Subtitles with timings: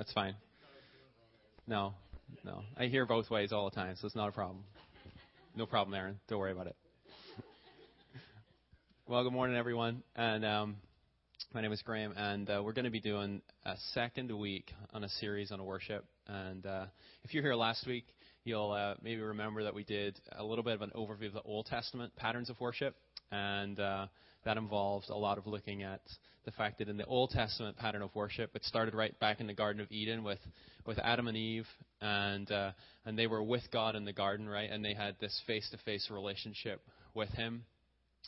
[0.00, 0.34] That's fine.
[1.66, 1.92] No,
[2.42, 2.62] no.
[2.78, 4.64] I hear both ways all the time, so it's not a problem.
[5.54, 6.18] No problem, Aaron.
[6.26, 6.76] Don't worry about it.
[9.06, 10.02] well, good morning, everyone.
[10.16, 10.76] And um,
[11.52, 15.04] my name is Graham, and uh, we're going to be doing a second week on
[15.04, 16.06] a series on worship.
[16.26, 16.86] And uh,
[17.22, 18.06] if you're here last week,
[18.44, 21.42] you'll uh, maybe remember that we did a little bit of an overview of the
[21.42, 22.96] Old Testament patterns of worship,
[23.30, 24.06] and uh,
[24.44, 26.00] that involved a lot of looking at
[26.44, 29.46] the fact that in the Old Testament pattern of worship, it started right back in
[29.46, 30.38] the Garden of Eden with,
[30.86, 31.66] with Adam and Eve,
[32.00, 32.70] and uh,
[33.04, 34.70] and they were with God in the garden, right?
[34.70, 36.80] And they had this face-to-face relationship
[37.14, 37.64] with Him,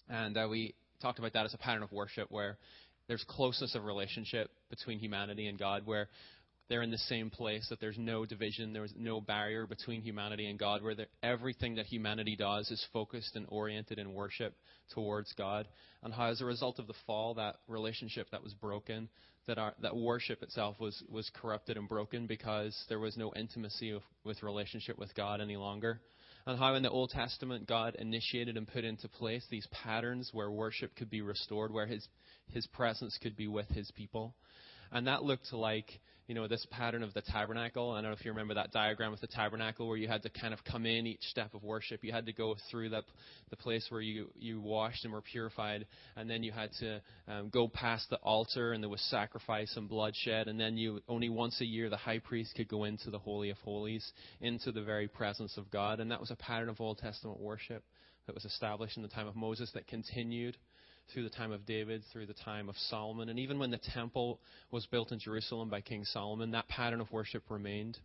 [0.09, 2.59] and uh, we talked about that as a pattern of worship where
[3.09, 6.09] there's closeness of relationship between humanity and God, where
[6.69, 10.59] they're in the same place, that there's no division, there's no barrier between humanity and
[10.59, 14.55] God, where everything that humanity does is focused and oriented in worship
[14.95, 15.69] towards God,
[16.03, 19.09] and how as a result of the fall, that relationship that was broken,
[19.47, 23.91] that our, that worship itself was was corrupted and broken because there was no intimacy
[23.91, 26.01] of, with relationship with God any longer.
[26.47, 30.51] And how in the Old Testament God initiated and put into place these patterns where
[30.51, 32.07] worship could be restored, where His
[32.49, 34.35] His presence could be with His people,
[34.91, 37.91] and that looked like you know, this pattern of the tabernacle.
[37.91, 40.31] I don't know if you remember that diagram with the tabernacle where you had to
[40.31, 42.05] kind of come in each step of worship.
[42.05, 43.05] You had to go through that,
[43.51, 47.49] the place where you, you washed and were purified, and then you had to um,
[47.51, 51.61] go past the altar, and there was sacrifice and bloodshed, and then you only once
[51.61, 55.09] a year the high priest could go into the Holy of Holies, into the very
[55.09, 57.83] presence of God, and that was a pattern of Old Testament worship
[58.27, 60.57] that was established in the time of Moses that continued
[61.13, 64.41] through the time of David, through the time of Solomon, and even when the temple
[64.71, 67.99] was built in Jerusalem by King Solomon, that pattern of worship remained.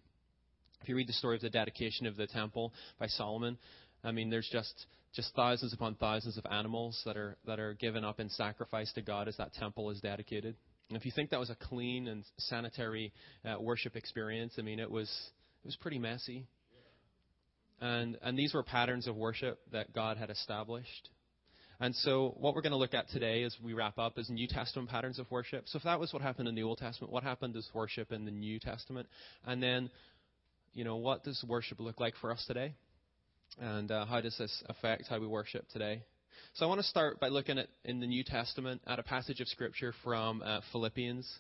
[0.82, 3.58] If you read the story of the dedication of the temple by Solomon,
[4.04, 8.04] I mean, there's just just thousands upon thousands of animals that are that are given
[8.06, 10.56] up in sacrifice to God as that temple is dedicated.
[10.90, 13.12] And if you think that was a clean and sanitary
[13.44, 15.10] uh, worship experience, I mean, it was
[15.64, 16.46] it was pretty messy.
[17.82, 21.10] And and these were patterns of worship that God had established.
[21.80, 24.48] And so, what we're going to look at today as we wrap up is New
[24.48, 25.66] Testament patterns of worship.
[25.68, 28.26] So, if that was what happened in the Old Testament, what happened is worship in
[28.26, 29.08] the New Testament?
[29.46, 29.92] And then,
[30.74, 32.74] you know, what does worship look like for us today?
[33.60, 36.02] And uh, how does this affect how we worship today?
[36.56, 39.40] So, I want to start by looking at in the New Testament at a passage
[39.40, 41.32] of Scripture from uh, Philippians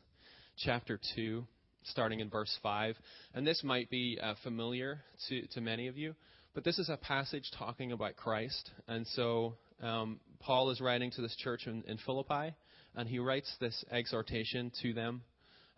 [0.57, 1.47] chapter 2,
[1.83, 2.95] starting in verse 5.
[3.33, 4.99] And this might be uh, familiar
[5.29, 6.13] to, to many of you,
[6.53, 8.69] but this is a passage talking about Christ.
[8.87, 12.55] And so, um, Paul is writing to this church in, in Philippi,
[12.95, 15.21] and he writes this exhortation to them.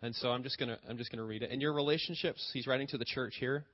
[0.02, 1.50] And so I'm just gonna I'm just gonna read it.
[1.50, 3.64] In your relationships, he's writing to the church here.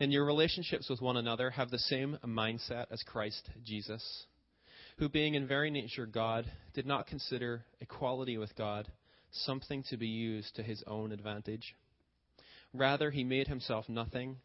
[0.00, 4.26] In your relationships with one another, have the same mindset as Christ Jesus,
[4.98, 8.90] who being in very nature God, did not consider equality with God
[9.30, 11.74] something to be used to his own advantage.
[12.72, 14.36] Rather, he made himself nothing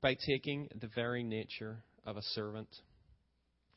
[0.00, 2.68] by taking the very nature of a servant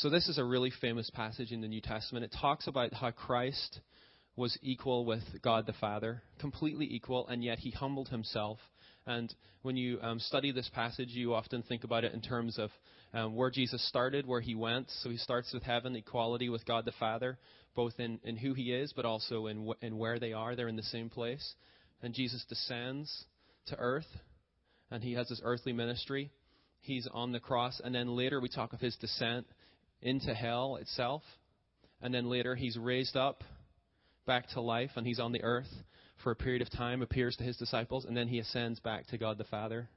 [0.00, 2.24] So, this is a really famous passage in the New Testament.
[2.24, 3.80] It talks about how Christ
[4.36, 8.60] was equal with God the Father, completely equal, and yet he humbled himself.
[9.08, 12.70] And when you um, study this passage, you often think about it in terms of
[13.12, 14.88] um, where Jesus started, where he went.
[15.02, 17.36] So he starts with heaven, equality with God the Father,
[17.74, 20.54] both in, in who he is, but also in, in where they are.
[20.54, 21.54] They're in the same place.
[22.04, 23.24] And Jesus descends
[23.66, 24.06] to earth,
[24.92, 26.30] and he has his earthly ministry.
[26.82, 29.44] He's on the cross, and then later we talk of his descent
[30.02, 31.22] into hell itself.
[32.00, 33.42] And then later he's raised up
[34.26, 35.68] back to life and he's on the earth
[36.22, 39.18] for a period of time, appears to his disciples, and then he ascends back to
[39.18, 39.88] God the Father.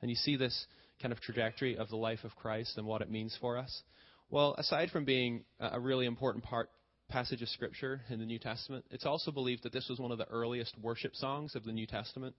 [0.00, 0.66] And you see this
[1.02, 3.82] kind of trajectory of the life of Christ and what it means for us.
[4.30, 6.70] Well, aside from being a really important part
[7.08, 10.18] passage of scripture in the New Testament, it's also believed that this was one of
[10.18, 12.34] the earliest worship songs of the New Testament.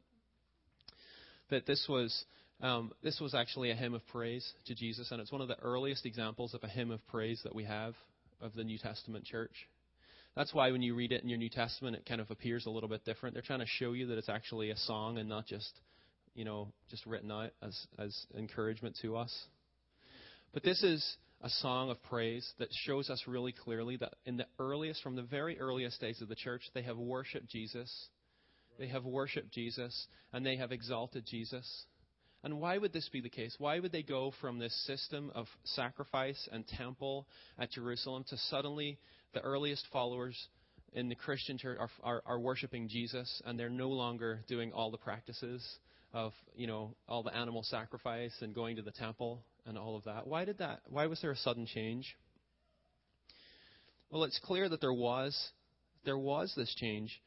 [1.49, 2.25] That this was
[2.61, 5.59] um, this was actually a hymn of praise to Jesus, and it's one of the
[5.59, 7.95] earliest examples of a hymn of praise that we have
[8.39, 9.67] of the New Testament church.
[10.35, 12.69] That's why when you read it in your New Testament, it kind of appears a
[12.69, 13.33] little bit different.
[13.35, 15.71] They're trying to show you that it's actually a song and not just,
[16.35, 19.35] you know, just written out as, as encouragement to us.
[20.53, 24.45] But this is a song of praise that shows us really clearly that in the
[24.59, 27.91] earliest, from the very earliest days of the church, they have worshipped Jesus
[28.79, 31.85] They have worshiped Jesus and they have exalted Jesus.
[32.43, 33.55] And why would this be the case?
[33.59, 37.27] Why would they go from this system of sacrifice and temple
[37.59, 38.97] at Jerusalem to suddenly
[39.33, 40.35] the earliest followers
[40.93, 44.91] in the Christian church are, are, are worshiping Jesus and they're no longer doing all
[44.91, 45.63] the practices
[46.13, 50.03] of, you know, all the animal sacrifice and going to the temple and all of
[50.05, 50.25] that?
[50.25, 50.81] Why did that?
[50.89, 52.17] Why was there a sudden change?
[54.09, 55.37] Well, it's clear that there was
[56.03, 57.21] there was this change.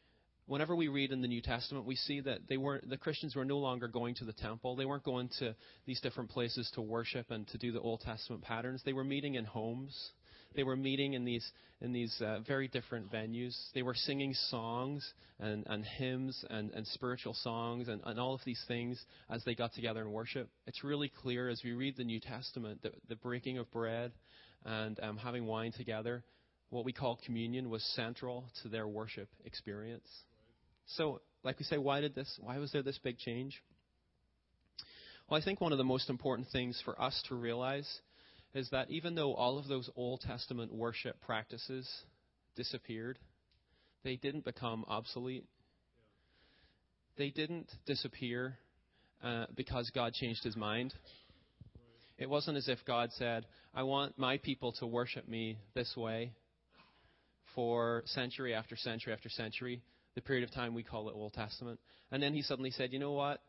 [0.46, 3.46] Whenever we read in the New Testament, we see that they weren't the Christians were
[3.46, 4.76] no longer going to the temple.
[4.76, 5.55] They weren't going to
[5.87, 8.82] these different places to worship and to do the Old Testament patterns.
[8.85, 10.11] They were meeting in homes.
[10.55, 11.50] They were meeting in these
[11.81, 13.56] in these uh, very different venues.
[13.75, 15.11] They were singing songs
[15.41, 19.55] and, and hymns and, and spiritual songs and, and all of these things as they
[19.55, 20.50] got together in worship.
[20.67, 24.12] It's really clear as we read the New Testament that the breaking of bread
[24.64, 26.23] and um, having wine together
[26.70, 30.08] what we call communion was central to their worship experience.
[30.87, 32.39] So, like we say, why did this?
[32.41, 33.63] Why was there this big change?
[35.29, 38.01] Well, I think one of the most important things for us to realize
[38.55, 41.89] is that even though all of those Old Testament worship practices
[42.57, 43.19] disappeared,
[44.05, 45.47] they didn't become obsolete.
[47.17, 48.59] They didn't disappear
[49.23, 50.95] uh, because God changed his mind.
[52.19, 56.33] It wasn't as if God said, I want my people to worship me this way,
[57.55, 59.83] for century after century after century,
[60.15, 61.81] the period of time we call it Old Testament.
[62.11, 63.41] And then he suddenly said, you know what?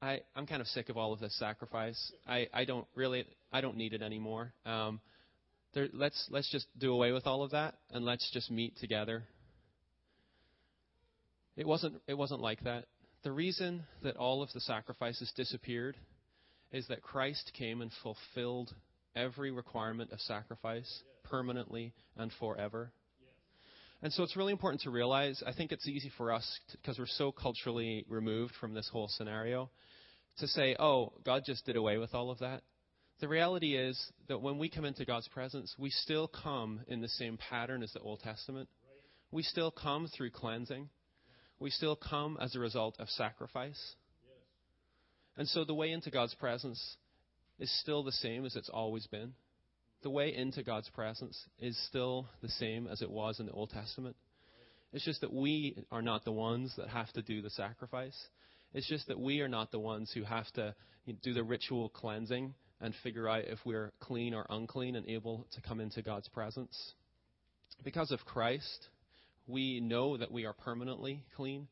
[0.00, 2.12] I, I'm kind of sick of all of this sacrifice.
[2.26, 4.52] I, I don't really, I don't need it anymore.
[4.64, 5.00] Um,
[5.74, 9.24] there, let's, let's just do away with all of that and let's just meet together.
[11.56, 12.84] It wasn't, it wasn't like that.
[13.24, 15.96] The reason that all of the sacrifices disappeared
[16.70, 18.72] is that Christ came and fulfilled
[19.16, 22.92] every requirement of sacrifice permanently and forever.
[24.00, 27.06] And so it's really important to realize, I think it's easy for us, because we're
[27.06, 29.70] so culturally removed from this whole scenario,
[30.38, 32.62] to say, oh, God just did away with all of that.
[33.20, 37.08] The reality is that when we come into God's presence, we still come in the
[37.08, 38.68] same pattern as the Old Testament.
[39.32, 40.88] We still come through cleansing.
[41.58, 43.96] We still come as a result of sacrifice.
[45.36, 46.96] And so the way into God's presence
[47.58, 49.32] is still the same as it's always been
[50.02, 53.70] the way into God's presence is still the same as it was in the Old
[53.70, 54.16] Testament.
[54.92, 58.16] It's just that we are not the ones that have to do the sacrifice.
[58.72, 60.74] It's just that we are not the ones who have to
[61.22, 65.60] do the ritual cleansing and figure out if we're clean or unclean and able to
[65.60, 66.94] come into God's presence.
[67.84, 68.88] Because of Christ,
[69.46, 71.66] we know that we are permanently clean.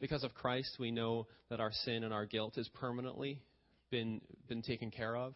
[0.00, 3.42] Because of Christ, we know that our sin and our guilt is permanently
[3.90, 5.34] been, been taken care of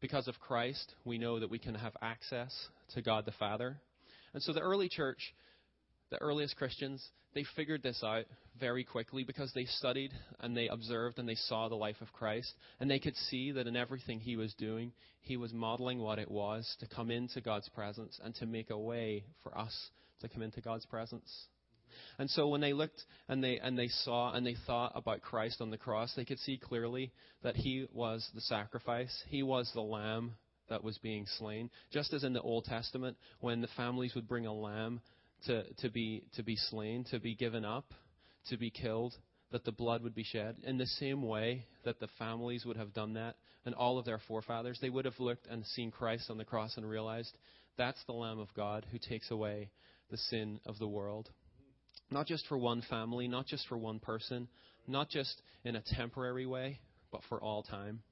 [0.00, 2.54] because of Christ, we know that we can have access
[2.94, 3.76] to God the Father.
[4.32, 5.34] And so the early church,
[6.10, 8.24] the earliest Christians, they figured this out
[8.58, 10.10] very quickly because they studied
[10.40, 12.52] and they observed and they saw the life of Christ.
[12.80, 16.30] And they could see that in everything he was doing, he was modeling what it
[16.30, 20.42] was to come into God's presence and to make a way for us to come
[20.42, 21.30] into God's presence.
[22.18, 25.60] And so when they looked and they, and they saw and they thought about Christ
[25.60, 29.22] on the cross, they could see clearly that he was the sacrifice.
[29.28, 30.32] He was the lamb
[30.68, 31.70] that was being slain.
[31.92, 35.00] Just as in the Old Testament, when the families would bring a lamb
[35.46, 37.92] to, to, be, to be slain, to be given up,
[38.48, 39.14] to be killed,
[39.52, 40.56] that the blood would be shed.
[40.64, 44.20] In the same way that the families would have done that, and all of their
[44.28, 47.36] forefathers, they would have looked and seen Christ on the cross and realized
[47.76, 49.70] that's the Lamb of God who takes away
[50.10, 51.30] the sin of the world.
[52.10, 54.48] Not just for one family, not just for one person,
[54.86, 56.80] not just in a temporary way,
[57.12, 58.02] but for all time.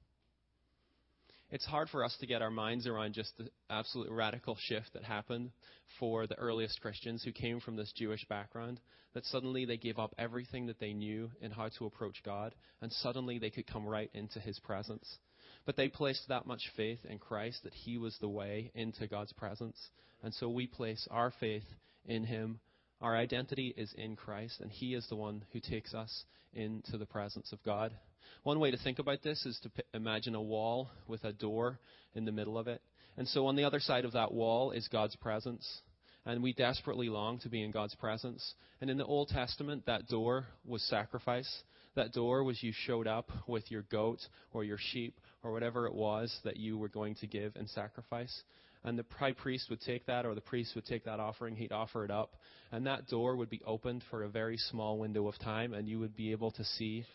[1.51, 5.03] It's hard for us to get our minds around just the absolute radical shift that
[5.03, 5.51] happened
[5.99, 8.79] for the earliest Christians who came from this Jewish background.
[9.15, 12.91] That suddenly they gave up everything that they knew in how to approach God, and
[12.91, 15.17] suddenly they could come right into His presence.
[15.65, 19.33] But they placed that much faith in Christ that He was the way into God's
[19.33, 19.77] presence.
[20.21, 21.65] And so we place our faith
[22.05, 22.59] in Him
[23.01, 27.05] our identity is in Christ, and He is the one who takes us into the
[27.05, 27.93] presence of God.
[28.43, 31.79] One way to think about this is to p- imagine a wall with a door
[32.13, 32.81] in the middle of it.
[33.17, 35.81] And so on the other side of that wall is God's presence.
[36.25, 38.53] And we desperately long to be in God's presence.
[38.81, 41.63] And in the Old Testament, that door was sacrifice.
[41.95, 44.19] That door was you showed up with your goat
[44.53, 48.43] or your sheep or whatever it was that you were going to give in sacrifice.
[48.83, 51.71] And the high priest would take that, or the priest would take that offering, he'd
[51.71, 52.35] offer it up,
[52.71, 55.99] and that door would be opened for a very small window of time, and you
[55.99, 57.05] would be able to see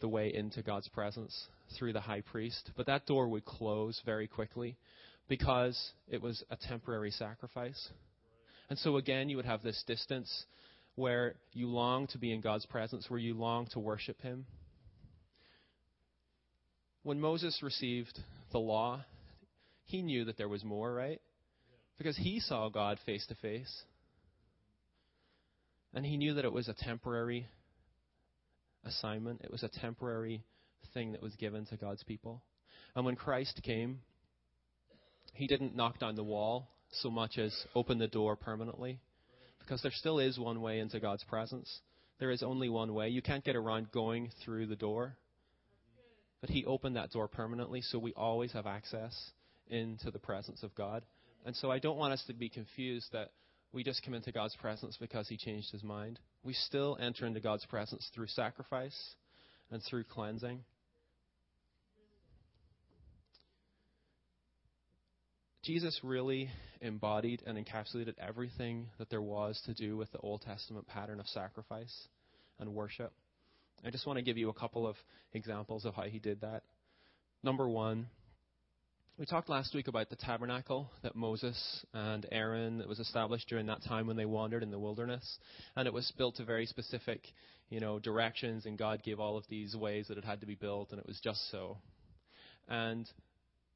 [0.00, 1.48] the way into God's presence
[1.78, 2.70] through the high priest.
[2.76, 4.78] But that door would close very quickly
[5.28, 7.90] because it was a temporary sacrifice.
[8.70, 10.46] And so again, you would have this distance
[10.94, 14.46] where you long to be in God's presence, where you long to worship Him.
[17.02, 18.18] When Moses received
[18.52, 19.04] the law,
[19.90, 21.20] he knew that there was more, right?
[21.98, 23.82] Because he saw God face to face.
[25.92, 27.48] And he knew that it was a temporary
[28.84, 30.42] assignment, it was a temporary
[30.94, 32.42] thing that was given to God's people.
[32.94, 34.00] And when Christ came,
[35.34, 36.68] he didn't knock down the wall
[37.02, 39.00] so much as open the door permanently.
[39.58, 41.80] Because there still is one way into God's presence.
[42.18, 43.08] There is only one way.
[43.08, 45.16] You can't get around going through the door.
[46.40, 49.32] But He opened that door permanently so we always have access
[49.70, 51.04] into the presence of God.
[51.46, 53.30] And so I don't want us to be confused that
[53.72, 56.18] we just come into God's presence because He changed His mind.
[56.42, 59.14] We still enter into God's presence through sacrifice
[59.70, 60.64] and through cleansing.
[65.62, 66.50] Jesus really
[66.80, 71.26] embodied and encapsulated everything that there was to do with the Old Testament pattern of
[71.28, 72.08] sacrifice
[72.58, 73.12] and worship.
[73.84, 74.96] I just want to give you a couple of
[75.32, 76.62] examples of how he did that.
[77.42, 78.08] Number one,
[79.18, 83.66] we talked last week about the tabernacle that Moses and Aaron that was established during
[83.66, 85.38] that time when they wandered in the wilderness,
[85.76, 87.20] and it was built to very specific,
[87.68, 90.54] you know, directions, and God gave all of these ways that it had to be
[90.54, 91.78] built, and it was just so.
[92.68, 93.08] And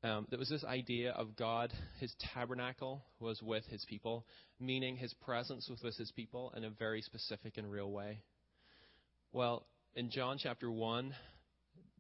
[0.03, 4.25] um, there was this idea of God, his tabernacle was with his people,
[4.61, 8.21] meaning his presence was with his people in a very specific and real way.
[9.33, 11.15] Well, in John chapter 1,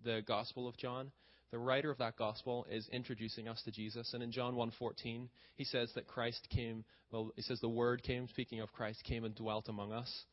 [0.04, 1.10] the Gospel of John,
[1.50, 4.12] the writer of that gospel is introducing us to Jesus.
[4.12, 8.28] And in John 1:14, he says that Christ came, well, he says the word came,
[8.28, 10.24] speaking of Christ, came and dwelt among us.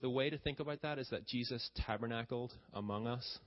[0.00, 3.38] The way to think about that is that Jesus tabernacled among us.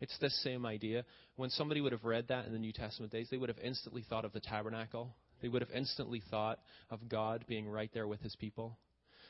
[0.00, 1.04] It's the same idea.
[1.36, 4.04] When somebody would have read that in the New Testament days, they would have instantly
[4.08, 5.14] thought of the tabernacle.
[5.42, 8.78] They would have instantly thought of God being right there with his people.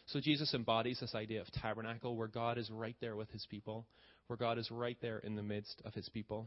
[0.07, 3.87] So Jesus embodies this idea of tabernacle where God is right there with his people,
[4.29, 6.47] where God is right there in the midst of his people.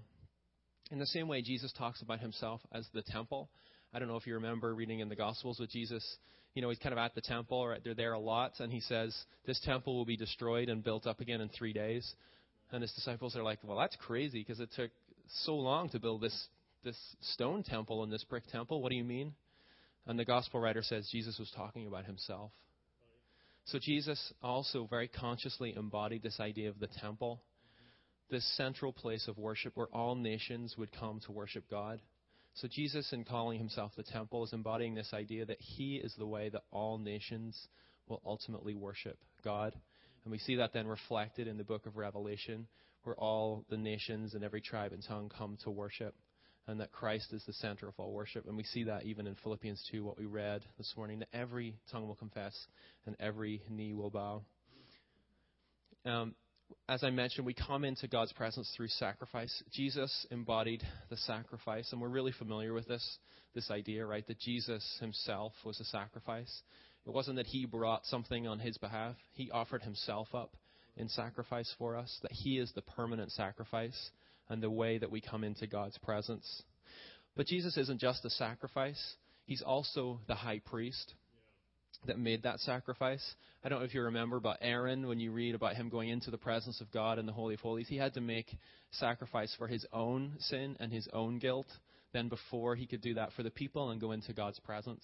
[0.90, 3.50] In the same way, Jesus talks about himself as the temple.
[3.94, 6.04] I don't know if you remember reading in the Gospels with Jesus.
[6.54, 7.76] You know, he's kind of at the temple?
[7.84, 11.20] They're there a lot, and he says, This temple will be destroyed and built up
[11.20, 12.16] again in three days.
[12.72, 14.92] And his disciples are like, well, that's crazy because it took
[15.44, 16.48] so long to build this,
[16.84, 16.98] this
[17.34, 18.82] stone temple and this brick temple.
[18.82, 19.34] What do you mean?
[20.08, 22.52] And the gospel writer says Jesus was talking about himself.
[23.66, 27.42] So Jesus also very consciously embodied this idea of the temple,
[28.32, 32.02] this central place of worship where all nations would come to worship God.
[32.56, 36.26] So Jesus, in calling himself the temple, is embodying this idea that he is the
[36.26, 37.68] way that all nations
[38.08, 39.74] will ultimately worship God.
[40.24, 42.68] And we see that then reflected in the book of Revelation,
[43.04, 46.14] where all the nations and every tribe and tongue come to worship,
[46.68, 48.46] and that Christ is the center of all worship.
[48.46, 51.76] And we see that even in Philippians 2, what we read this morning, that every
[51.92, 52.56] tongue will confess
[53.06, 54.44] and every knee will bow.
[56.06, 56.36] Um,
[56.90, 59.64] as I mentioned, we come into God's presence through sacrifice.
[59.72, 63.18] Jesus embodied the sacrifice, and we're really familiar with this,
[63.56, 64.26] this idea, right?
[64.28, 66.62] That Jesus himself was a sacrifice.
[67.06, 70.56] It wasn't that he brought something on his behalf, he offered himself up
[70.98, 74.12] in sacrifice for us, that he is the permanent sacrifice
[74.50, 76.64] and the way that we come into God's presence.
[77.36, 81.14] But Jesus isn't just a sacrifice, he's also the high priest
[82.06, 83.24] that made that sacrifice.
[83.64, 86.32] I don't know if you remember, but Aaron, when you read about him going into
[86.32, 88.48] the presence of God in the Holy of Holies, he had to make
[88.92, 91.68] sacrifice for his own sin and his own guilt.
[92.14, 95.04] Then before he could do that for the people and go into God's presence.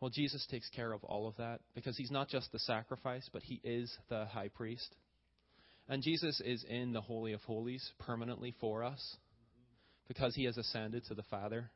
[0.00, 3.42] Well, Jesus takes care of all of that because he's not just the sacrifice, but
[3.42, 4.94] he is the high priest.
[5.88, 9.16] And Jesus is in the Holy of Holies permanently for us
[10.06, 11.70] because he has ascended to the Father.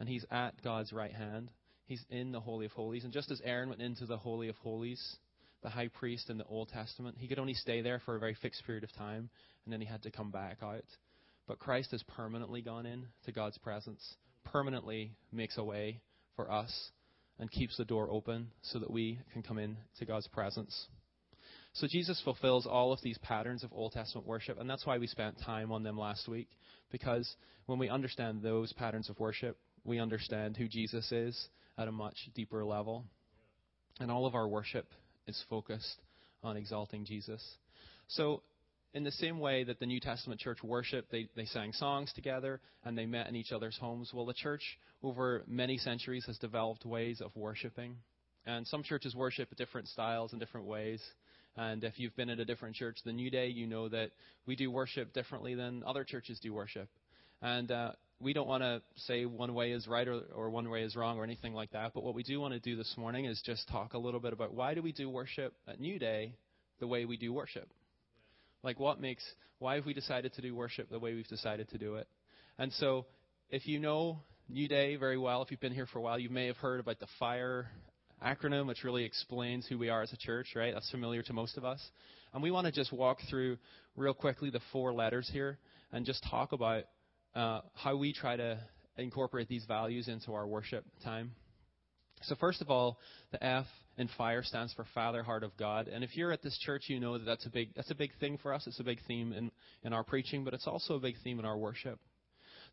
[0.00, 1.50] And he's at God's right hand.
[1.86, 3.04] He's in the Holy of Holies.
[3.04, 5.16] And just as Aaron went into the Holy of Holies,
[5.62, 8.34] the high priest in the Old Testament, he could only stay there for a very
[8.34, 9.28] fixed period of time,
[9.64, 10.84] and then he had to come back out.
[11.46, 16.00] But Christ has permanently gone in to God's presence, permanently makes a way
[16.36, 16.90] for us
[17.38, 20.86] and keeps the door open so that we can come in to God's presence.
[21.74, 25.06] So Jesus fulfills all of these patterns of Old Testament worship, and that's why we
[25.06, 26.48] spent time on them last week.
[26.92, 27.34] Because
[27.66, 32.16] when we understand those patterns of worship, we understand who Jesus is at a much
[32.34, 33.04] deeper level.
[34.00, 34.86] And all of our worship
[35.26, 36.02] is focused
[36.42, 37.42] on exalting Jesus.
[38.08, 38.42] So
[38.92, 42.60] in the same way that the New Testament church worshiped, they, they sang songs together
[42.84, 44.12] and they met in each other's homes.
[44.14, 44.62] Well, the church
[45.02, 47.96] over many centuries has developed ways of worshiping.
[48.46, 51.02] And some churches worship different styles and different ways.
[51.56, 54.10] And if you've been at a different church than New Day, you know that
[54.46, 56.88] we do worship differently than other churches do worship.
[57.42, 60.82] And uh, we don't want to say one way is right or, or one way
[60.82, 61.92] is wrong or anything like that.
[61.94, 64.32] But what we do want to do this morning is just talk a little bit
[64.32, 66.34] about why do we do worship at New Day
[66.80, 67.68] the way we do worship.
[68.62, 69.22] Like what makes
[69.58, 72.08] why have we decided to do worship the way we've decided to do it?
[72.58, 73.06] And so
[73.50, 76.30] if you know New Day very well, if you've been here for a while, you
[76.30, 77.68] may have heard about the FIRE
[78.24, 80.72] acronym, which really explains who we are as a church, right?
[80.72, 81.80] That's familiar to most of us.
[82.32, 83.58] And we want to just walk through
[83.96, 85.58] real quickly the four letters here
[85.92, 86.84] and just talk about
[87.34, 88.58] uh, how we try to
[88.96, 91.32] incorporate these values into our worship time.
[92.22, 92.98] So, first of all,
[93.32, 93.66] the F
[93.98, 95.88] in fire stands for Father, Heart of God.
[95.88, 98.10] And if you're at this church, you know that that's a big, that's a big
[98.18, 98.66] thing for us.
[98.66, 99.50] It's a big theme in,
[99.82, 101.98] in our preaching, but it's also a big theme in our worship.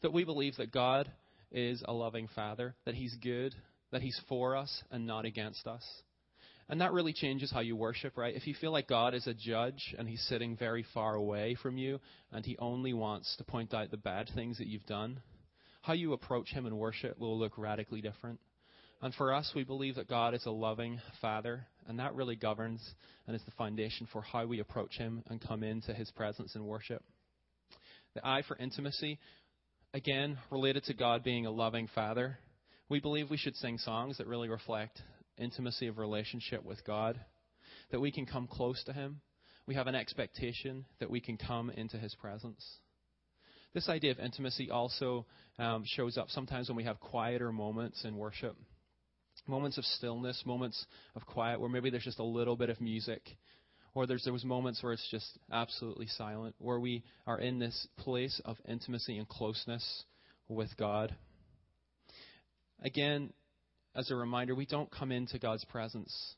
[0.01, 1.11] That we believe that God
[1.51, 3.53] is a loving Father, that He's good,
[3.91, 5.83] that He's for us and not against us.
[6.71, 8.33] And that really changes how you worship, right?
[8.33, 11.77] If you feel like God is a judge and He's sitting very far away from
[11.77, 11.99] you
[12.31, 15.19] and He only wants to point out the bad things that you've done,
[15.81, 18.39] how you approach Him in worship will look radically different.
[19.01, 22.81] And for us, we believe that God is a loving Father, and that really governs
[23.27, 26.65] and is the foundation for how we approach Him and come into His presence in
[26.65, 27.03] worship.
[28.15, 29.19] The I for intimacy,
[29.93, 32.37] again, related to God being a loving Father.
[32.87, 35.01] We believe we should sing songs that really reflect
[35.37, 37.19] intimacy of relationship with God,
[37.91, 39.21] that we can come close to Him.
[39.67, 42.65] We have an expectation that we can come into His presence.
[43.73, 45.25] This idea of intimacy also
[45.57, 48.55] um, shows up sometimes when we have quieter moments in worship,
[49.47, 50.85] moments of stillness, moments
[51.15, 53.21] of quiet, where maybe there's just a little bit of music,
[53.93, 58.41] or there's those moments where it's just absolutely silent, where we are in this place
[58.45, 60.03] of intimacy and closeness
[60.47, 61.15] with God.
[62.83, 63.31] Again,
[63.95, 66.35] as a reminder, we don't come into God's presence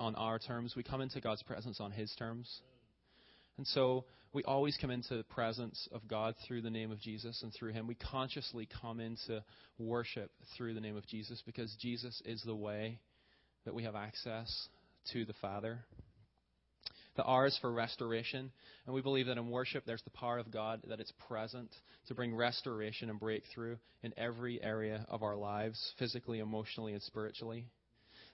[0.00, 0.74] on our terms.
[0.76, 2.48] We come into God's presence on His terms.
[3.58, 7.42] And so we always come into the presence of God through the name of Jesus
[7.42, 7.86] and through Him.
[7.86, 9.44] We consciously come into
[9.78, 12.98] worship through the name of Jesus because Jesus is the way
[13.64, 14.68] that we have access
[15.12, 15.80] to the Father.
[17.16, 18.50] The R is for restoration.
[18.86, 21.70] And we believe that in worship, there's the power of God, that it's present
[22.08, 27.66] to bring restoration and breakthrough in every area of our lives, physically, emotionally, and spiritually.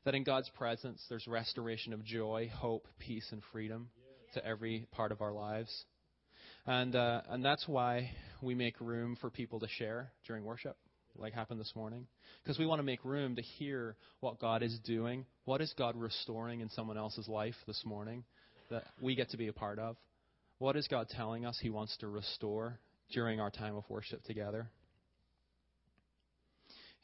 [0.04, 3.88] That in God's presence, there's restoration of joy, hope, peace, and freedom
[4.34, 5.84] to every part of our lives.
[6.66, 10.76] And, uh, and that's why we make room for people to share during worship,
[11.16, 12.06] like happened this morning.
[12.42, 15.26] Because we want to make room to hear what God is doing.
[15.46, 18.24] What is God restoring in someone else's life this morning?
[18.70, 19.96] That we get to be a part of?
[20.58, 22.78] What is God telling us He wants to restore
[23.12, 24.70] during our time of worship together?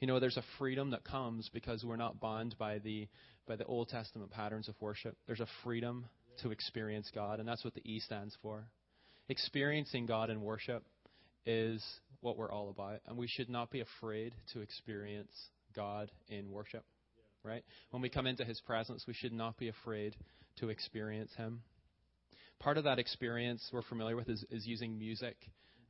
[0.00, 3.08] You know, there's a freedom that comes because we're not bound by the
[3.46, 5.16] by the Old Testament patterns of worship.
[5.26, 6.06] There's a freedom
[6.42, 8.64] to experience God, and that's what the E stands for.
[9.28, 10.82] Experiencing God in worship
[11.46, 11.82] is
[12.20, 15.32] what we're all about, and we should not be afraid to experience
[15.74, 16.84] God in worship.
[17.44, 17.62] Right?
[17.90, 20.16] When we come into His presence, we should not be afraid
[20.60, 21.60] to experience Him.
[22.58, 25.36] Part of that experience we're familiar with is, is using music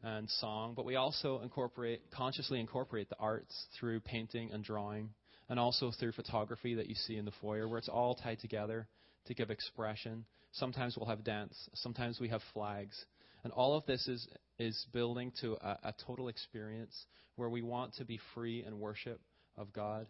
[0.03, 5.11] and song, but we also incorporate, consciously incorporate the arts through painting and drawing,
[5.49, 8.89] and also through photography that you see in the foyer, where it's all tied together
[9.27, 10.25] to give expression.
[10.53, 13.05] Sometimes we'll have dance, sometimes we have flags.
[13.45, 14.27] And all of this is,
[14.59, 16.95] is building to a, a total experience
[17.37, 19.21] where we want to be free in worship
[19.57, 20.07] of God,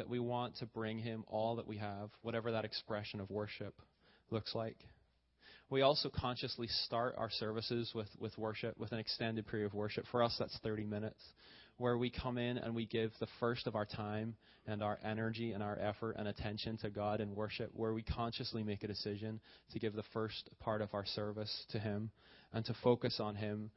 [0.00, 3.74] that we want to bring Him all that we have, whatever that expression of worship
[4.30, 4.78] looks like.
[5.68, 10.06] We also consciously start our services with, with worship, with an extended period of worship.
[10.10, 11.22] For us, that's 30 minutes,
[11.76, 14.36] where we come in and we give the first of our time
[14.66, 18.62] and our energy and our effort and attention to God in worship, where we consciously
[18.62, 19.38] make a decision
[19.72, 22.10] to give the first part of our service to Him
[22.54, 23.70] and to focus on Him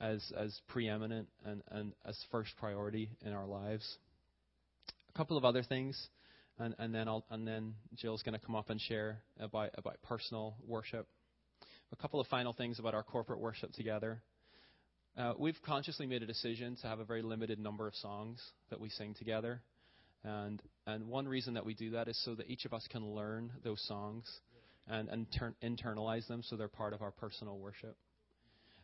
[0.00, 3.98] as, as preeminent and, and as first priority in our lives.
[5.16, 6.08] Couple of other things
[6.58, 9.96] and, and then I'll, and then Jill's going to come up and share about about
[10.02, 11.06] personal worship.
[11.92, 14.22] A couple of final things about our corporate worship together.
[15.16, 18.80] Uh, we've consciously made a decision to have a very limited number of songs that
[18.80, 19.60] we sing together,
[20.24, 23.04] and and one reason that we do that is so that each of us can
[23.04, 24.24] learn those songs
[24.88, 25.26] and and
[25.62, 27.96] internalize them so they're part of our personal worship.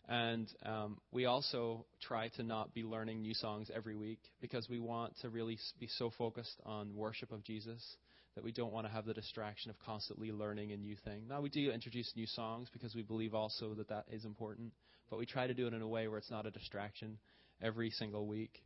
[0.09, 4.81] And um, we also try to not be learning new songs every week because we
[4.81, 7.97] want to really be so focused on worship of Jesus
[8.35, 11.23] that we don't want to have the distraction of constantly learning a new thing.
[11.29, 14.73] Now, we do introduce new songs because we believe also that that is important,
[15.11, 17.19] but we try to do it in a way where it's not a distraction
[17.61, 18.63] every single week.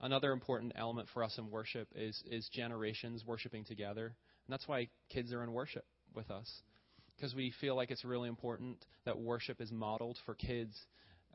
[0.00, 4.06] Another important element for us in worship is, is generations worshiping together.
[4.06, 6.50] And that's why kids are in worship with us
[7.22, 10.76] because we feel like it's really important that worship is modeled for kids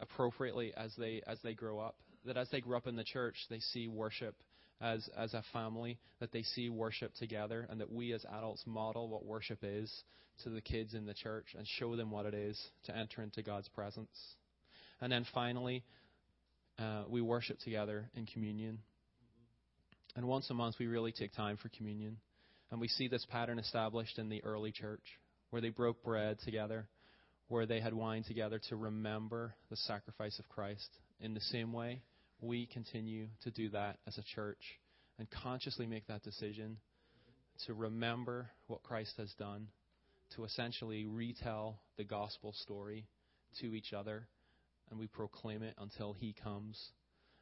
[0.02, 1.96] appropriately as they as they grow up.
[2.26, 4.36] That as they grow up in the church, they see worship
[4.82, 9.08] as as a family, that they see worship together, and that we as adults model
[9.08, 9.90] what worship is
[10.44, 13.42] to the kids in the church and show them what it is to enter into
[13.42, 14.10] God's presence.
[15.00, 15.86] And then finally,
[16.80, 18.80] uh, we worship together in communion.
[20.18, 22.18] And once a month, we really take time for communion.
[22.72, 25.02] And we see this pattern established in the early church,
[25.50, 26.88] where they broke bread together,
[27.48, 30.90] where they had wine together to remember the sacrifice of Christ.
[31.20, 32.02] In the same way,
[32.42, 34.62] we continue to do that as a church
[35.18, 36.78] and consciously make that decision
[37.66, 39.68] to remember what Christ has done,
[40.36, 43.08] to essentially retell the gospel story
[43.62, 44.28] to each other,
[44.92, 46.80] and we proclaim it until He comes.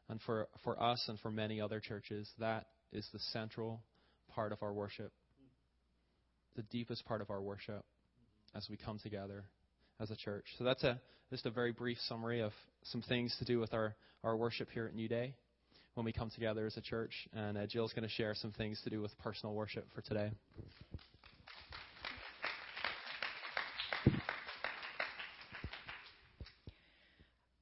[0.07, 3.81] And for, for us and for many other churches, that is the central
[4.29, 5.11] part of our worship,
[6.55, 7.83] the deepest part of our worship
[8.55, 9.43] as we come together
[9.99, 10.45] as a church.
[10.57, 13.95] So that's a just a very brief summary of some things to do with our,
[14.23, 15.33] our worship here at New Day
[15.95, 17.27] when we come together as a church.
[17.33, 20.31] And uh, Jill's going to share some things to do with personal worship for today.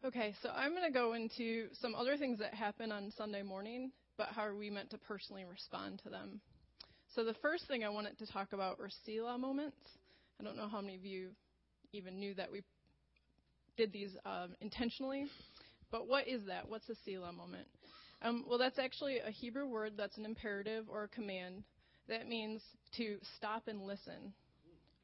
[0.05, 3.91] Okay, so I'm going to go into some other things that happen on Sunday morning,
[4.17, 6.41] but how are we meant to personally respond to them?
[7.15, 9.77] So the first thing I wanted to talk about were Selah moments.
[10.39, 11.29] I don't know how many of you
[11.91, 12.63] even knew that we
[13.77, 15.25] did these um, intentionally,
[15.91, 16.67] but what is that?
[16.69, 17.67] What's a Selah moment?
[18.21, 21.63] Um, well, that's actually a Hebrew word that's an imperative or a command.
[22.07, 22.61] That means
[22.97, 24.33] to stop and listen,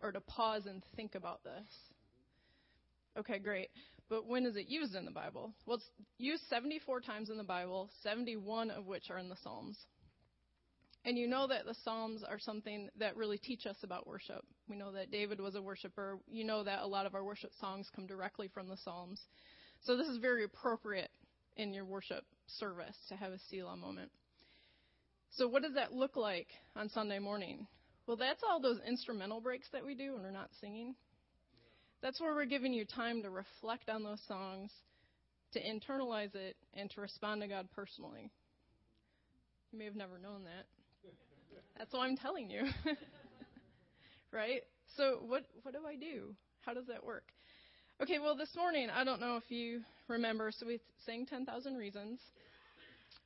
[0.01, 1.67] or to pause and think about this.
[3.17, 3.69] Okay, great.
[4.09, 5.53] But when is it used in the Bible?
[5.65, 9.77] Well, it's used 74 times in the Bible, 71 of which are in the Psalms.
[11.05, 14.43] And you know that the Psalms are something that really teach us about worship.
[14.69, 16.19] We know that David was a worshiper.
[16.27, 19.19] You know that a lot of our worship songs come directly from the Psalms.
[19.81, 21.09] So this is very appropriate
[21.57, 24.11] in your worship service to have a Selah moment.
[25.31, 27.67] So what does that look like on Sunday morning?
[28.05, 30.95] Well, that's all those instrumental breaks that we do when we're not singing.
[32.01, 34.71] That's where we're giving you time to reflect on those songs,
[35.53, 38.31] to internalize it, and to respond to God personally.
[39.71, 40.65] You may have never known that.
[41.77, 42.63] That's what I'm telling you.
[44.31, 44.61] right?
[44.97, 46.35] So what what do I do?
[46.61, 47.25] How does that work?
[48.01, 52.19] Okay, well this morning I don't know if you remember, so we sang 10,000 Reasons,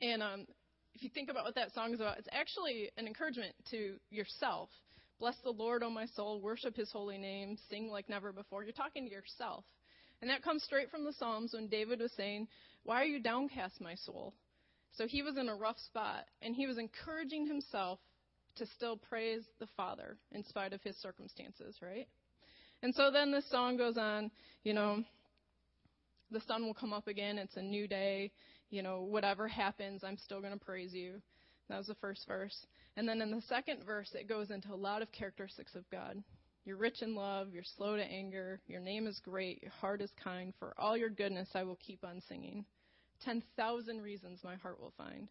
[0.01, 0.45] and um,
[0.93, 4.69] if you think about what that song is about, it's actually an encouragement to yourself
[5.23, 8.63] Bless the Lord, O my soul, worship his holy name, sing like never before.
[8.63, 9.63] You're talking to yourself.
[10.21, 12.49] And that comes straight from the Psalms when David was saying,
[12.83, 14.33] Why are you downcast, my soul?
[14.97, 17.99] So he was in a rough spot, and he was encouraging himself
[18.57, 22.07] to still praise the Father in spite of his circumstances, right?
[22.81, 24.29] And so then this song goes on,
[24.63, 25.03] you know,
[26.31, 28.31] the sun will come up again, it's a new day,
[28.69, 31.21] you know, whatever happens, I'm still going to praise you.
[31.69, 32.65] That was the first verse.
[32.97, 36.21] And then in the second verse, it goes into a lot of characteristics of God.
[36.65, 40.11] You're rich in love, you're slow to anger, your name is great, your heart is
[40.23, 40.53] kind.
[40.59, 42.65] For all your goodness, I will keep on singing.
[43.23, 45.27] 10,000 reasons my heart will find.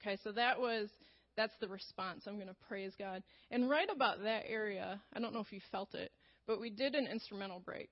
[0.00, 0.88] Okay, so that was
[1.36, 2.24] that's the response.
[2.26, 3.22] I'm going to praise God.
[3.50, 6.12] And right about that area, I don't know if you felt it,
[6.46, 7.90] but we did an instrumental break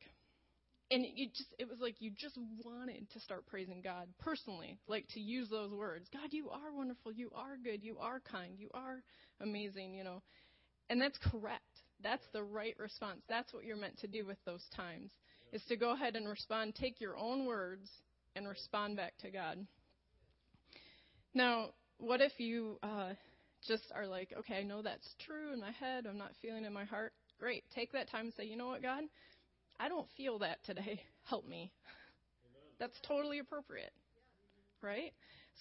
[0.92, 5.08] and you just it was like you just wanted to start praising God personally, like
[5.14, 6.08] to use those words.
[6.12, 9.02] God, you are wonderful, you are good, you are kind, you are
[9.40, 10.22] amazing, you know.
[10.90, 11.62] And that's correct.
[12.02, 13.22] That's the right response.
[13.28, 15.10] That's what you're meant to do with those times.
[15.52, 17.88] Is to go ahead and respond, take your own words
[18.36, 19.66] and respond back to God.
[21.34, 23.12] Now, what if you uh,
[23.66, 26.66] just are like, okay, I know that's true in my head, I'm not feeling it
[26.66, 27.12] in my heart.
[27.38, 27.64] Great.
[27.74, 29.04] Take that time and say, you know what, God?
[29.80, 31.00] I don't feel that today.
[31.24, 31.72] Help me.
[32.78, 33.92] That's totally appropriate.
[34.80, 35.12] Right?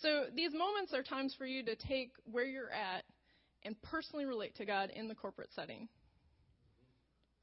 [0.01, 3.03] So these moments are times for you to take where you're at
[3.63, 5.87] and personally relate to God in the corporate setting.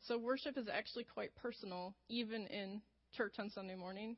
[0.07, 2.81] So worship is actually quite personal, even in
[3.13, 4.17] church on Sunday morning.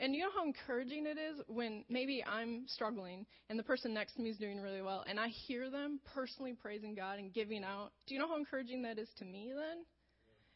[0.00, 4.14] And you know how encouraging it is when maybe I'm struggling and the person next
[4.14, 7.62] to me is doing really well and I hear them personally praising God and giving
[7.62, 7.90] out.
[8.06, 9.84] Do you know how encouraging that is to me then?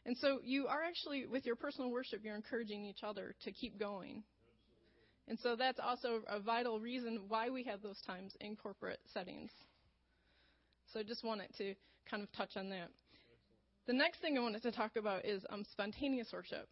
[0.07, 3.79] And so you are actually, with your personal worship, you're encouraging each other to keep
[3.79, 4.23] going.
[5.27, 9.51] And so that's also a vital reason why we have those times in corporate settings.
[10.91, 11.75] So I just wanted to
[12.09, 12.89] kind of touch on that.
[13.85, 16.67] The next thing I wanted to talk about is um, spontaneous worship.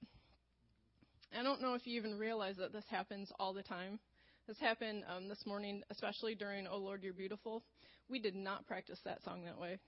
[1.38, 4.00] I don't know if you even realize that this happens all the time.
[4.48, 7.64] This happened um, this morning, especially during "Oh Lord, You're Beautiful."
[8.10, 9.80] We did not practice that song that way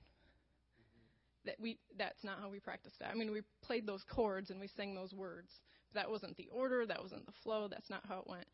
[1.45, 3.07] that we that's not how we practiced it.
[3.09, 5.49] I mean, we played those chords and we sang those words.
[5.93, 8.47] But that wasn't the order, that wasn't the flow, that's not how it went.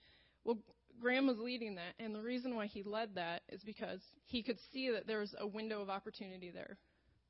[0.44, 0.58] Well,
[1.00, 4.58] Graham was leading that, and the reason why he led that is because he could
[4.74, 6.78] see that there was a window of opportunity there.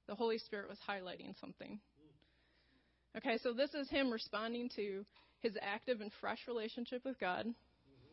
[0.07, 1.79] The Holy Spirit was highlighting something.
[3.17, 5.05] Okay, so this is him responding to
[5.41, 7.45] his active and fresh relationship with God.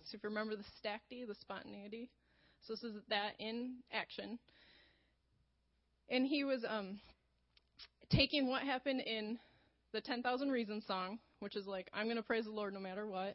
[0.04, 2.10] So if you remember the stacty, the spontaneity,
[2.66, 4.38] so this is that in action.
[6.10, 7.00] And he was um,
[8.10, 9.38] taking what happened in
[9.92, 13.06] the 10,000 Reasons song, which is like, I'm going to praise the Lord no matter
[13.06, 13.34] what.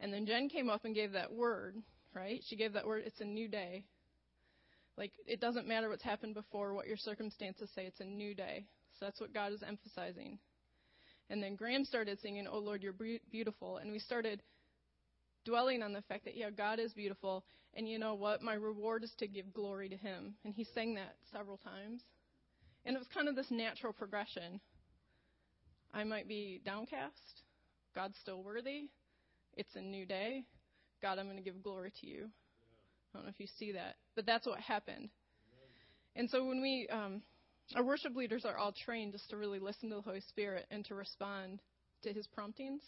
[0.00, 1.76] And then Jen came up and gave that word,
[2.14, 2.42] right?
[2.46, 3.84] She gave that word, it's a new day.
[4.96, 8.66] Like, it doesn't matter what's happened before, what your circumstances say, it's a new day.
[8.98, 10.38] So that's what God is emphasizing.
[11.30, 12.94] And then Graham started singing, Oh Lord, you're
[13.30, 13.78] beautiful.
[13.78, 14.42] And we started
[15.44, 17.44] dwelling on the fact that, yeah, God is beautiful.
[17.74, 18.42] And you know what?
[18.42, 20.34] My reward is to give glory to Him.
[20.44, 22.02] And he sang that several times.
[22.84, 24.60] And it was kind of this natural progression.
[25.94, 27.42] I might be downcast.
[27.94, 28.88] God's still worthy.
[29.54, 30.44] It's a new day.
[31.00, 32.28] God, I'm going to give glory to you.
[33.12, 35.08] I don't know if you see that, but that's what happened.
[36.16, 37.22] And so when we, um,
[37.76, 40.84] our worship leaders are all trained just to really listen to the Holy Spirit and
[40.86, 41.60] to respond
[42.02, 42.82] to His promptings.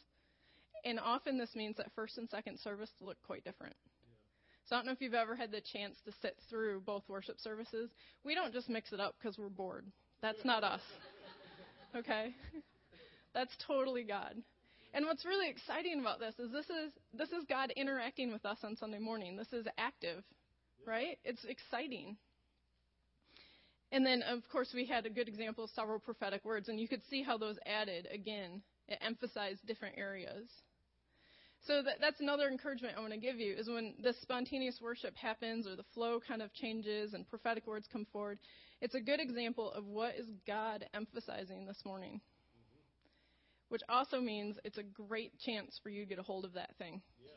[0.84, 3.76] And often this means that first and second service look quite different.
[4.66, 7.38] So I don't know if you've ever had the chance to sit through both worship
[7.40, 7.90] services.
[8.24, 9.86] We don't just mix it up because we're bored.
[10.20, 10.82] That's not us.
[11.94, 12.34] Okay?
[13.34, 14.34] That's totally God.
[14.94, 18.58] And what's really exciting about this is this is this is God interacting with us
[18.62, 19.36] on Sunday morning.
[19.36, 20.24] This is active,
[20.86, 21.18] right?
[21.22, 22.16] It's exciting.
[23.92, 26.88] And then of course we had a good example of several prophetic words and you
[26.88, 28.62] could see how those added again.
[28.88, 30.50] It emphasized different areas.
[31.66, 35.14] So that, that's another encouragement I want to give you is when this spontaneous worship
[35.14, 38.40] happens or the flow kind of changes and prophetic words come forward,
[38.80, 42.20] it's a good example of what is God emphasizing this morning
[43.72, 46.76] which also means it's a great chance for you to get a hold of that
[46.76, 47.00] thing.
[47.18, 47.32] Yes.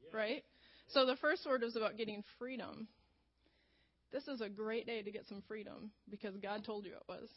[0.00, 0.14] Yes.
[0.14, 0.44] Right?
[0.86, 2.86] So the first word was about getting freedom.
[4.12, 7.28] This is a great day to get some freedom because God told you it was.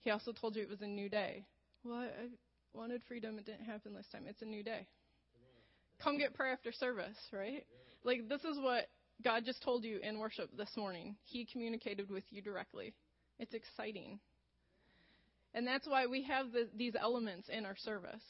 [0.00, 1.44] He also told you it was a new day.
[1.84, 2.28] Well, I,
[2.76, 3.38] wanted freedom.
[3.38, 4.24] It didn't happen this time.
[4.26, 4.86] It's a new day.
[6.02, 7.64] Come get prayer after service, right?
[8.04, 8.88] Like, this is what
[9.24, 11.16] God just told you in worship this morning.
[11.24, 12.92] He communicated with you directly.
[13.38, 14.18] It's exciting.
[15.54, 18.22] And that's why we have the, these elements in our service.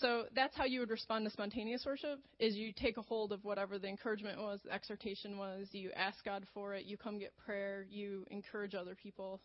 [0.00, 3.44] So that's how you would respond to spontaneous worship is you take a hold of
[3.44, 7.32] whatever the encouragement was, the exhortation was, you ask God for it, you come get
[7.36, 9.40] prayer, you encourage other people.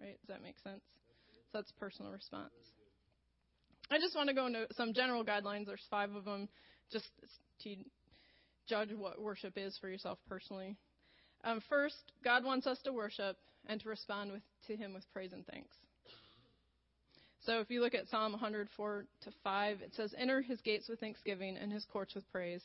[0.00, 0.18] Right?
[0.20, 0.82] Does that make sense?
[1.52, 2.52] So that's personal response.
[3.90, 5.66] I just want to go into some general guidelines.
[5.66, 6.48] There's five of them
[6.90, 7.08] just
[7.62, 7.76] to
[8.68, 10.76] judge what worship is for yourself personally.
[11.44, 15.32] Um, first, God wants us to worship and to respond with, to Him with praise
[15.32, 15.76] and thanks.
[17.46, 20.98] So if you look at Psalm 104 to 5, it says, Enter his gates with
[20.98, 22.62] thanksgiving and his courts with praise.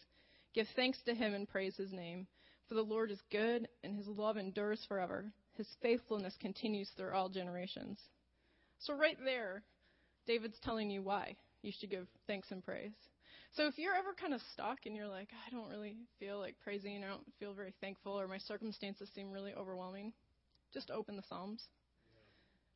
[0.56, 2.26] Give thanks to him and praise his name.
[2.68, 5.32] For the Lord is good, and his love endures forever.
[5.56, 8.00] His faithfulness continues through all generations.
[8.80, 9.62] So, right there,
[10.26, 12.96] David's telling you why you should give thanks and praise.
[13.54, 16.56] So, if you're ever kind of stuck and you're like, I don't really feel like
[16.64, 20.12] praising, I don't feel very thankful, or my circumstances seem really overwhelming,
[20.74, 21.62] just open the Psalms.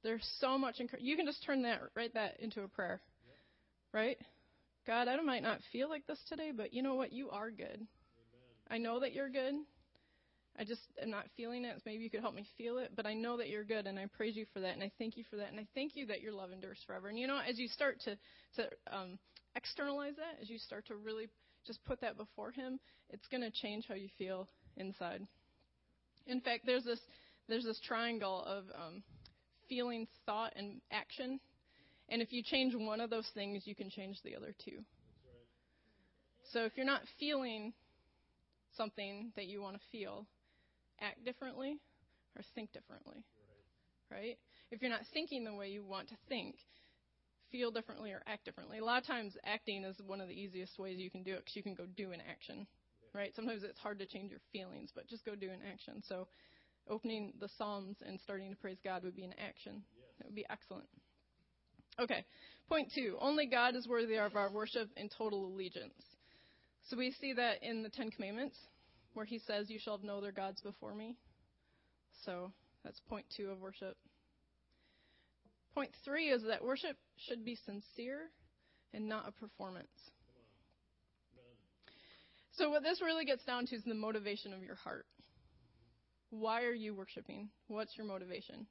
[0.05, 1.09] There's so much encouragement.
[1.09, 3.01] You can just turn that, write that into a prayer.
[3.91, 4.17] Right?
[4.85, 7.11] God, I might not feel like this today, but you know what?
[7.11, 7.65] You are good.
[7.65, 7.87] Amen.
[8.69, 9.55] I know that you're good.
[10.59, 11.81] I just am not feeling it.
[11.87, 14.05] Maybe you could help me feel it, but I know that you're good, and I
[14.15, 16.21] praise you for that, and I thank you for that, and I thank you that
[16.21, 17.07] your love endures forever.
[17.07, 18.15] And you know, as you start to
[18.57, 19.17] to um,
[19.55, 21.29] externalize that, as you start to really
[21.65, 25.25] just put that before Him, it's going to change how you feel inside.
[26.27, 26.99] In fact, there's this
[27.49, 29.03] there's this triangle of um,
[29.67, 31.39] feeling, thought, and action.
[32.09, 34.83] And if you change one of those things, you can change the other two.
[36.51, 37.73] So if you're not feeling
[38.77, 40.25] something that you want to feel,
[41.01, 41.77] act differently
[42.35, 43.23] or think differently.
[44.11, 44.37] Right.
[44.71, 46.55] If you're not thinking the way you want to think,
[47.51, 48.77] feel differently or act differently.
[48.77, 51.39] A lot of times, acting is one of the easiest ways you can do it
[51.39, 52.67] because you can go do an action.
[53.13, 53.33] Right?
[53.35, 56.03] Sometimes it's hard to change your feelings, but just go do an action.
[56.07, 56.27] So
[56.89, 59.83] opening the Psalms and starting to praise God would be an action.
[59.97, 60.07] Yes.
[60.17, 60.87] That would be excellent.
[61.99, 62.25] Okay,
[62.67, 63.17] point two.
[63.19, 65.93] Only God is worthy of our worship and total allegiance.
[66.89, 68.57] So we see that in the Ten Commandments,
[69.13, 71.15] where he says, You shall have no other gods before me.
[72.25, 72.51] So
[72.83, 73.97] that's point two of worship.
[75.73, 78.29] Point three is that worship should be sincere
[78.93, 79.87] and not a performance.
[82.57, 85.05] So, what this really gets down to is the motivation of your heart.
[86.29, 87.49] Why are you worshiping?
[87.67, 88.67] What's your motivation?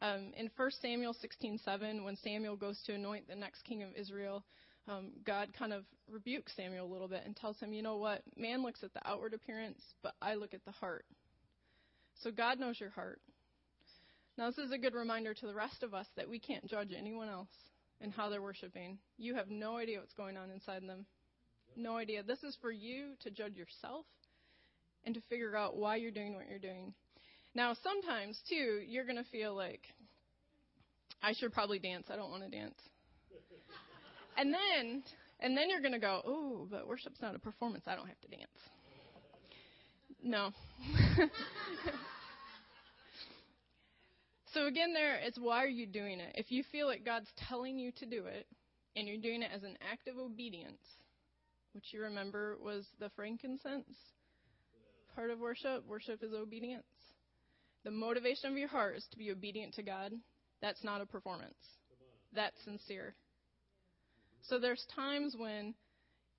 [0.00, 4.44] Um, in 1 Samuel 16:7, when Samuel goes to anoint the next king of Israel,
[4.88, 8.22] um, God kind of rebukes Samuel a little bit and tells him, you know what?
[8.36, 11.04] Man looks at the outward appearance, but I look at the heart.
[12.22, 13.20] So God knows your heart.
[14.38, 16.92] Now, this is a good reminder to the rest of us that we can't judge
[16.96, 17.50] anyone else
[18.00, 18.98] and how they're worshiping.
[19.18, 21.04] You have no idea what's going on inside them.
[21.76, 22.22] No idea.
[22.22, 24.06] This is for you to judge yourself
[25.04, 26.94] and to figure out why you're doing what you're doing.
[27.54, 29.82] Now, sometimes, too, you're going to feel like,
[31.22, 32.06] I should probably dance.
[32.10, 32.78] I don't want to dance.
[34.36, 35.02] and then,
[35.40, 37.84] and then you're going to go, oh, but worship's not a performance.
[37.86, 38.48] I don't have to dance.
[40.22, 40.52] No.
[44.52, 46.34] so again, there, it's why are you doing it?
[46.36, 48.46] If you feel like God's telling you to do it,
[48.96, 50.82] and you're doing it as an act of obedience,
[51.72, 53.96] which you remember was the frankincense
[55.14, 55.86] part of worship.
[55.86, 56.84] Worship is obedience.
[57.84, 60.12] The motivation of your heart is to be obedient to God.
[60.60, 61.54] That's not a performance.
[62.34, 63.14] That's sincere.
[64.42, 65.74] So there's times when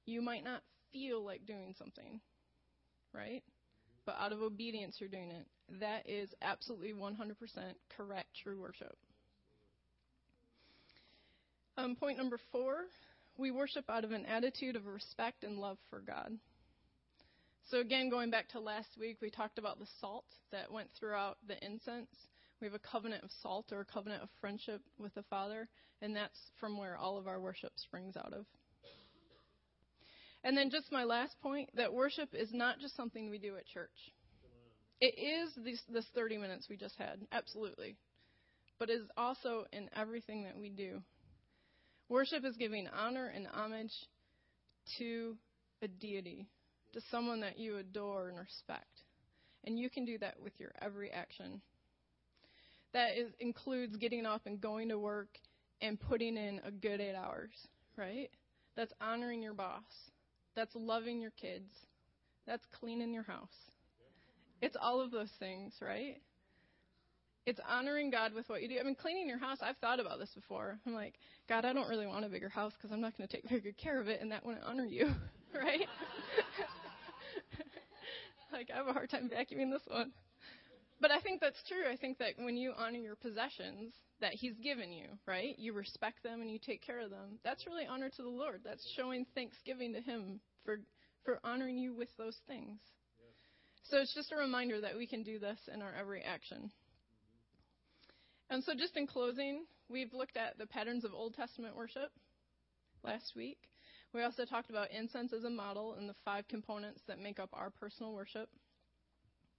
[0.06, 2.20] you might not feel like doing something,
[3.14, 3.44] right?
[4.06, 5.46] But out of obedience, you're doing it.
[5.80, 7.16] That is absolutely 100%
[7.96, 8.98] correct, true worship.
[11.78, 12.86] Um, point number four
[13.38, 16.38] we worship out of an attitude of respect and love for God.
[17.72, 21.38] So, again, going back to last week, we talked about the salt that went throughout
[21.48, 22.10] the incense.
[22.60, 25.70] We have a covenant of salt or a covenant of friendship with the Father,
[26.02, 28.46] and that's from where all of our worship springs out of.
[30.44, 33.66] And then, just my last point that worship is not just something we do at
[33.68, 34.12] church.
[35.00, 37.96] It is this, this 30 minutes we just had, absolutely.
[38.80, 41.02] But it is also in everything that we do.
[42.10, 43.94] Worship is giving honor and homage
[44.98, 45.38] to
[45.82, 46.50] a deity,
[46.93, 49.04] to someone that you adore and respect.
[49.63, 51.62] And you can do that with your every action.
[52.93, 55.38] That is, includes getting up and going to work
[55.82, 57.51] and putting in a good eight hours,
[57.97, 58.30] right?
[58.75, 59.84] That's honoring your boss.
[60.56, 61.69] That's loving your kids.
[62.47, 63.49] That's cleaning your house.
[64.62, 66.21] It's all of those things, right?
[67.45, 68.80] It's honoring God with what you do.
[68.80, 70.77] I mean, cleaning your house, I've thought about this before.
[70.86, 71.15] I'm like,
[71.49, 73.62] God, I don't really want a bigger house because I'm not going to take very
[73.62, 75.08] good care of it, and that wouldn't honor you,
[75.56, 75.88] right?
[78.54, 80.12] like, I have a hard time vacuuming this one.
[81.00, 81.92] But I think that's true.
[81.92, 85.58] I think that when you honor your possessions that He's given you, right?
[85.58, 87.40] You respect them and you take care of them.
[87.44, 88.62] That's really honor to the Lord.
[88.64, 90.80] That's showing thanksgiving to Him for
[91.26, 92.80] for honoring you with those things.
[93.84, 96.72] So it's just a reminder that we can do this in our every action.
[98.50, 102.12] And so, just in closing, we've looked at the patterns of Old Testament worship
[103.04, 103.58] last week.
[104.13, 107.50] We also talked about incense as a model and the five components that make up
[107.54, 108.50] our personal worship.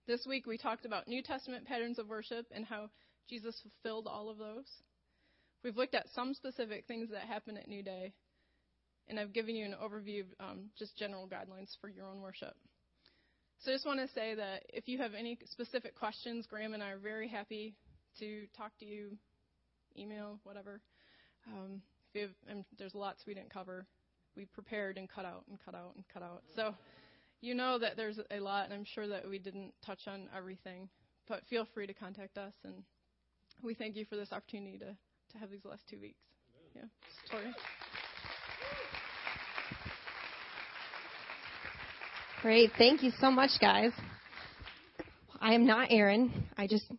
[0.06, 2.90] This week, we talked about New Testament patterns of worship and how
[3.30, 4.66] Jesus fulfilled all of those.
[5.64, 8.12] We've looked at some specific things that happen at New Day,
[9.08, 12.54] and I've given you an overview of um, just general guidelines for your own worship.
[13.60, 16.82] So I just want to say that if you have any specific questions, Graham and
[16.82, 17.74] I are very happy
[18.18, 19.16] to talk to you,
[19.96, 20.80] email, whatever.
[21.46, 21.80] Um,
[22.16, 22.30] have,
[22.76, 23.86] there's lots we didn't cover.
[24.36, 26.42] We prepared and cut out and cut out and cut out.
[26.56, 26.74] So
[27.40, 30.88] you know that there's a lot, and I'm sure that we didn't touch on everything.
[31.28, 32.82] But feel free to contact us, and
[33.62, 34.86] we thank you for this opportunity to,
[35.32, 36.18] to have these last two weeks.
[36.74, 36.82] Yeah,
[37.30, 37.52] Tori.
[42.40, 42.70] Great.
[42.76, 43.92] Thank you so much, guys.
[45.40, 46.46] I am not Aaron.
[46.56, 46.86] I just